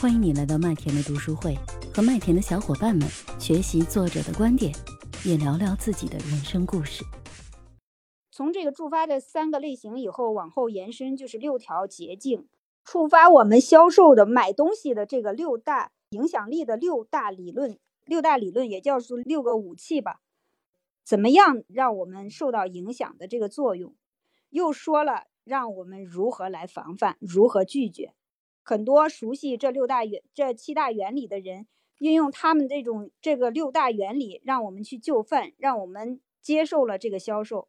[0.00, 1.54] 欢迎你来到麦田的读书会，
[1.94, 3.06] 和麦田的小伙伴们
[3.38, 4.72] 学习作者的观点，
[5.26, 7.04] 也聊聊自己的人生故事。
[8.30, 12.48] 从这个触发的三个类型以后往后延伸，就是六条捷径，
[12.82, 20.22] 触发我们销售的买东西的这个六大影响力的六大理论，六大理论也叫做六个武器吧。
[21.04, 23.94] 怎么样让我们受到影响的这个作用？
[24.48, 28.14] 又说了让我们如何来防范，如何拒绝。
[28.62, 31.66] 很多熟悉这六大原、这七大原理的人，
[31.98, 37.68] 运用他们这种这个六大原理，让我们去就范，让我们接受了这个销售。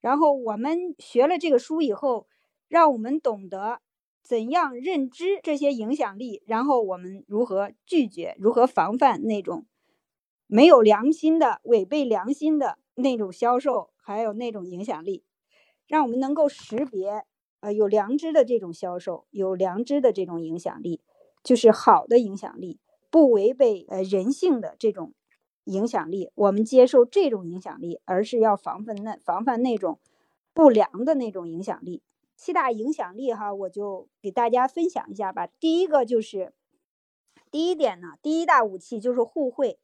[0.00, 2.26] 然后我们学了这个书以后，
[2.68, 3.80] 让我们懂得
[4.22, 9.66] 怎样认知这些影响力，然后我们如何拒绝、如何防范那种
[10.46, 15.24] 没有良心的、违背良心的那种销售，还有那种影响力，
[15.86, 17.24] 让我们能够识别。
[17.60, 21.02] 呃，有良知的这种销售，有良知的这种影响力，
[21.42, 22.78] 就是好的影响力，
[23.10, 25.12] 不违背呃人性的这种
[25.64, 26.30] 影响力。
[26.34, 29.98] 我们接受这种影响力，而是要防范那防范那种
[30.54, 32.02] 不良的那种影响力。
[32.34, 35.46] 七大影响力哈，我就给大家分享一下吧。
[35.46, 36.54] 第一个就是
[37.50, 39.78] 第一点呢，第一大武器就是互惠。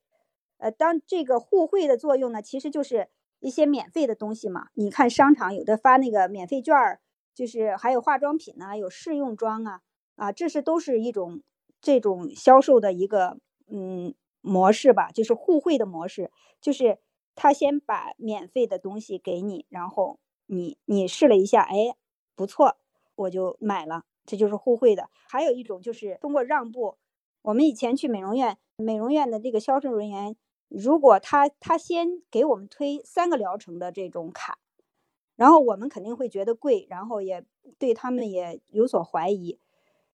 [0.57, 3.09] 呃，当这个互惠的作用呢，其实就是
[3.41, 4.69] 一些免费的东西嘛。
[4.73, 7.01] 你看商场有的发那个免费券儿。
[7.37, 9.83] 就是还有化妆品呢，有试用装啊，
[10.17, 11.43] 啊，这是都是一种
[11.83, 13.37] 这种销售的一个
[13.69, 16.31] 嗯模式吧，就是互惠的模式，
[16.63, 16.99] 就是
[17.35, 21.95] 他先把免费的东西给你，然后你你试了一下，哎，
[22.35, 22.79] 不错，
[23.15, 25.11] 我就买了，这就是互惠的。
[25.29, 26.97] 还有一种就是通过让步，
[27.43, 30.35] 我们以前去美容院，美容院的这个销售人员，
[30.69, 34.59] 如果他他先给我们推三个疗程的这种卡。
[35.37, 37.45] 然后我们肯定会觉得贵，然后也
[37.79, 39.59] 对他们也有所怀疑，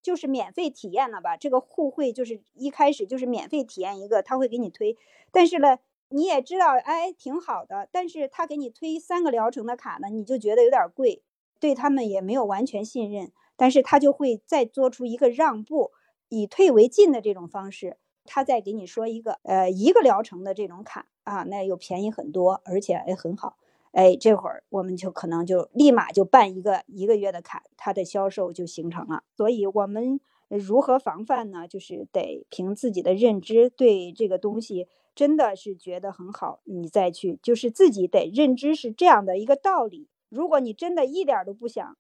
[0.02, 1.36] 就是免费体验了吧？
[1.36, 4.96] 这个互惠就是一开始就是免费体验一个，他会给你推，
[5.30, 11.22] 但是呢，你也知道，哎，挺好的，但是他给你推三个疗程的卡呢，你就觉得有点贵，
[11.60, 15.92] 对他们也没有完全信任，但是他就会再做出一个让步，
[16.28, 23.56] 以退为进的这种方式，他再给你说一个，呃，一个疗程的这种卡啊，那又便宜很多，而且也很好。
[23.92, 29.22] 哎，这会儿我们就可能就立马就办一个一个月的卡，它的销售就形成了。
[29.36, 31.68] 所以，我们如何防范呢？
[31.68, 40.08] 就是得凭自己的认知，对这个东西真的是觉得很好，你再去，就是自己得认知是这样的一个道理。
[40.30, 41.96] 如果你真的一点都不想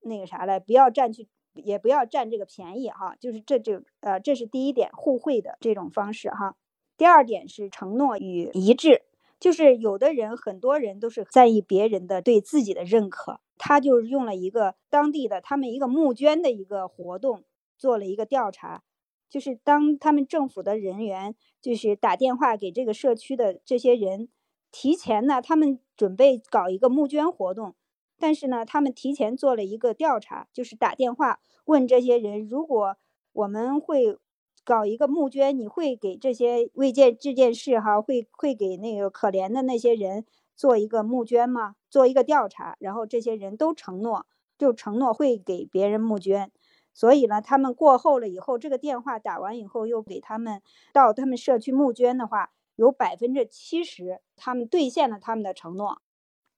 [0.00, 3.14] 那个啥了，不要占去，也不要占这个便宜哈。
[3.20, 6.56] 就是这就呃，这是第一点，互惠的这种方式哈。
[6.96, 9.02] 第二点是承诺与一致。
[9.38, 13.40] 就是有的人，很多人都是在意别人的对自己的认可。
[13.58, 17.44] 他就是用了一个当地的他们一个募捐的一个活动，
[17.76, 18.82] 做了一个调查。
[19.28, 24.28] 就是当他们政府的人员就是打电话给这个社区的这些人，
[24.70, 27.74] 提前呢，他们准备搞一个募捐活动，
[28.18, 32.96] 但是呢，他们提前做了一个调查，就是打电话问这些人，如果
[33.32, 34.18] 我们会。
[34.66, 41.76] 搞一个募捐，你会给这些未见这件事哈，会会给那个可怜的那些人做一个募捐吗？
[41.88, 44.26] 做一个调查，然后这些人都承诺，
[44.58, 46.50] 就承诺会给别人募捐。
[46.92, 50.60] 所以呢，他们过后了以后，这个电话打完以后，又给他们
[50.92, 56.02] 到他们社区募捐的话，有百分之七十他们兑现了他们的承诺。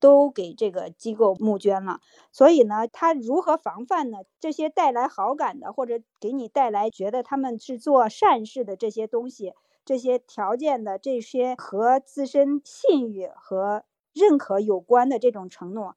[0.01, 2.01] 都给这个机构募捐了，
[2.33, 4.19] 所以呢，他如何防范呢？
[4.39, 9.55] 这些带来好感的，或者给你带来觉得他们是做善事的这些东西，
[9.85, 15.97] 这些条件的这些和自身信誉和认可有关的这种承诺，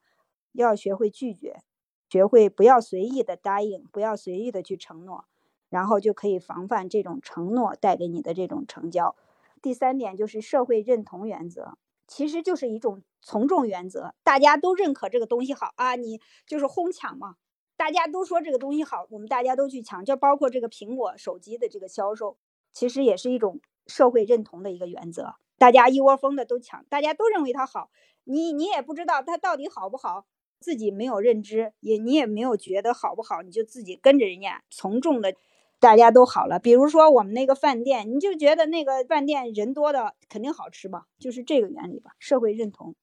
[0.54, 1.62] 要学会拒绝，
[2.10, 5.26] 学会不要随意的答应，不要随意的去承诺，
[5.70, 9.16] 然后就可以防范这种承诺带给你的这种成交。
[9.62, 11.78] 第三点就是社会认同原则。
[12.12, 17.38] 其实就是一种从众原则，大家都认可这个东西好啊，你就是哄抢嘛。
[17.78, 22.38] 大家都说这个东西好，我们大家都去抢，就包括这个苹果手机的这个销售，
[22.74, 25.36] 其实也是一种社会认同的一个原则。
[25.58, 27.90] 大家一窝蜂的都抢，大家都认为它好，
[28.26, 30.26] 你你也不知道它到底好不好，
[30.60, 35.34] 自己没有认知，也你也没有觉得好不好，你就自己跟着人家从众的。
[35.82, 42.12] 大家都好了，比如说我们那个饭店，你就觉得那个饭店人多的肯定好吃吧，就是这个原理吧。
[42.20, 42.96] 社会认同，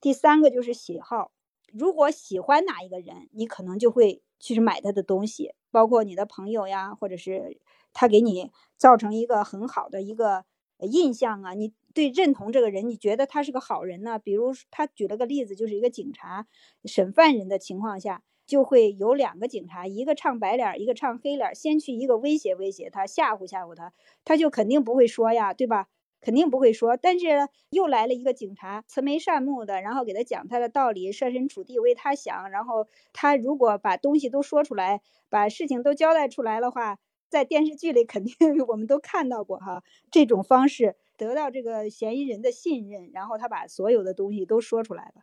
[0.00, 1.32] 第三个就是喜好，
[1.72, 7.58] 如果喜欢哪一个人，你可能就会去买他的东西，包括你的朋友呀，或者是
[7.92, 10.44] 他给你造成一个很好的一个
[10.78, 14.20] 印象啊，你对认同这个人，你觉得他是个好人呢？
[14.20, 16.46] 比如他举了个例子，就是一个警察
[16.84, 18.22] 审犯人的情况下。
[18.50, 23.92] 就会有两个警察，一个唱白脸，一个唱黑脸，先去一个威胁威胁他，吓唬吓唬他，
[24.24, 25.86] 他就肯定不会说呀，对吧？
[26.20, 26.96] 肯定不会说。
[26.96, 32.50] 但是又来了一个警察，慈眉善目的，然后给他讲他的道理，设身处地为他想。
[32.50, 36.98] 然后他如果把东西都说出来，把事情都交代出来的话，
[37.28, 38.34] 在电视剧里肯定
[38.66, 45.22] 我们都看到过哈，这种方式得到这个嫌疑人的信任，然后他把所有的东西都说出来了。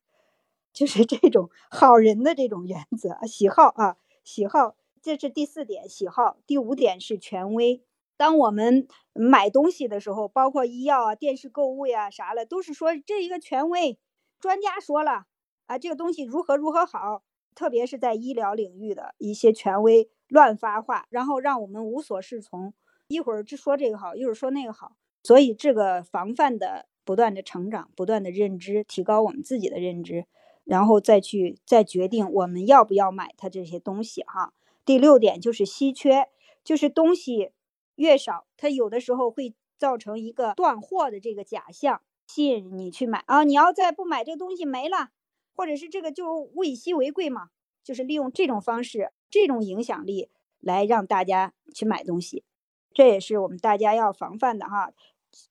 [0.78, 6.38] 就是这种好人的这种原则，喜好啊，喜好，这是第四点，喜好。
[6.46, 7.84] 第五点是权威。
[8.16, 13.98] 当我们买东西的时候，包括医药啊、电视购物呀啥的，都是说这一个权威
[14.40, 15.26] 专家说了
[15.66, 17.24] 啊，这个东西如何如何好。
[17.56, 22.76] 特别是在医疗领域的一些权威乱发话，然后让我们无所适从。
[23.08, 24.92] 一会儿就说这个好，一会儿说那个好。
[25.24, 30.28] 所以这个防范的不断的成长，不断的认知，提高我们自己的认知。
[30.68, 34.54] 然后再去再决定我们要不要买它这些东西哈。
[34.86, 36.28] 第六点就是稀缺，
[36.64, 37.52] 就是东西
[37.96, 43.44] 越少，它有的时候会造成一个断货的这个假象，吸引你去买啊。
[43.46, 45.12] 你要再不买这个东西没了，
[45.56, 47.50] 或者是这个就物以稀为贵嘛，
[47.84, 50.30] 就是利用这种方式、这种影响力
[50.60, 52.44] 来让大家去买东西，
[52.94, 54.92] 这也是我们大家要防范的哈。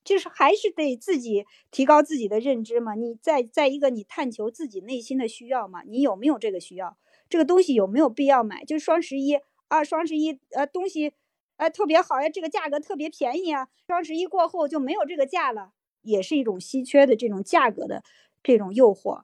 [0.02, 6.96] 就是还是得自己提高自己的认知嘛，你再再一个你探求自己内心的需要嘛，你有没有这个需要？
[7.28, 8.64] 这个东西有没有必要买？
[8.64, 9.38] 就双十一
[9.68, 11.12] 啊，双十一呃东西
[11.56, 18.02] 呃特别好呀，这个价格特别便宜啊，双十一过后就没有这个价了，也是一种稀缺的这种价格的
[18.42, 19.22] 这种诱惑，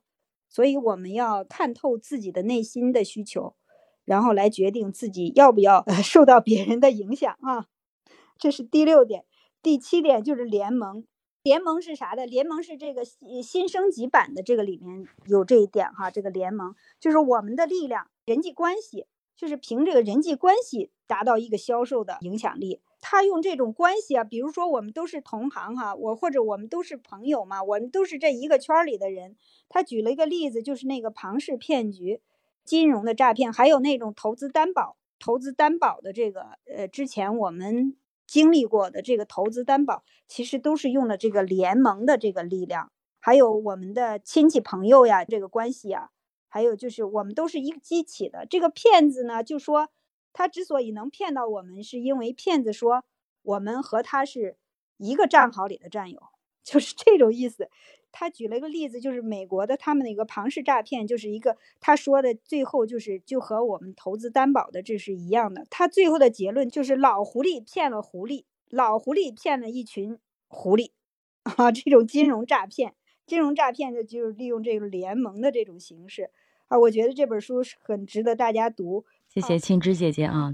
[0.48, 3.54] 所以我们要看透自己的内心的需求，
[4.04, 7.66] 然后来决定自己要不要 受到别人的影响啊，
[8.36, 9.24] 这是第六点。
[9.62, 11.04] 第七点就是联盟，
[11.44, 12.26] 联盟是啥的？
[12.26, 16.10] 联盟是这个新新升级版的这个里面有这一点哈。
[16.10, 19.06] 这个联盟就是我们的力量，人际关系
[19.36, 22.80] 就是凭这个人际关系达到一个销售的影响力。
[23.00, 29.36] 他用这种关系啊，比如说我们都是同行哈，我或者我们都是朋友嘛，我们都是这一个圈里的人。
[29.68, 32.20] 他举了一个例子，就是那个庞氏骗局、
[32.64, 37.96] 金融的诈骗，还有那种投资担保、投资担保的这个呃，之前我们。
[38.32, 42.90] 经历过的这个投资担保，其实都是用了这个联盟的这个力量，
[43.20, 46.08] 还有我们的亲戚朋友呀，这个关系呀，
[46.48, 48.46] 还有就是我们都是一个机器的。
[48.48, 49.90] 这个骗子呢，就说
[50.32, 53.04] 他之所以能骗到我们，是因为骗子说
[53.42, 54.56] 我们和他是
[54.96, 56.22] 一个战壕里的战友，
[56.64, 57.68] 就是这种意思。
[58.12, 65.66] 他举了一个例子，就是美国的他们的一个庞氏诈骗，就是一个他说的最后就是就和我们投资担保的这是一样的。
[65.70, 70.90] 他最后的结论就是老狐狸骗了狐狸，老狐狸骗了一群狐狸，
[71.42, 72.94] 啊，这种金融诈骗，
[73.26, 76.30] 金融诈骗的就是利用这个联盟的这种形式
[76.68, 76.78] 啊。
[76.78, 79.04] 我觉得这本书是很值得大家读。
[79.32, 80.52] 谢谢青芝姐姐啊，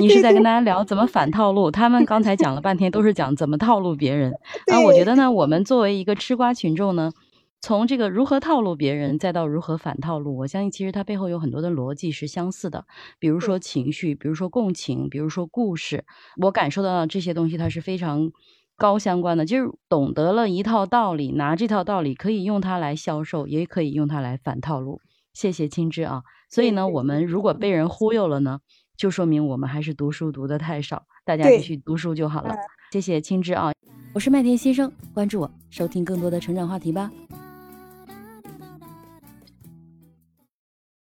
[0.00, 1.70] 你是在跟大家聊怎么反套路？
[1.70, 4.32] 他们刚才讲了半天都是讲怎么套路别人
[4.66, 4.80] 啊。
[4.80, 7.12] 我觉得呢，我们作为一个吃瓜群众呢，
[7.60, 12.84] 从这个如何套路别人，再到如何反套路，我相信其实它背后有很多的逻辑是相似的。
[13.20, 16.04] 比如说情绪，比如说共情，比如说故事，
[16.42, 18.32] 我感受到这些东西它是非常
[18.76, 19.46] 高相关的。
[19.46, 25.00] 就是懂得了一套道理，拿这套道理可以用它来销售，也可以用它来反套路。
[25.36, 26.22] 谢谢青芝啊。
[26.48, 28.60] 所以呢，我们如果被人忽悠了呢，
[28.96, 31.02] 就说明我们还是读书读的太少。
[31.26, 32.54] 大家继续读书就好了。
[32.90, 33.72] 谢谢青芝啊，
[34.14, 37.10] 我是麦田先生，关注我，收听更多的成长话题吧。